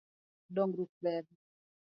[0.55, 1.23] Dongruok ber.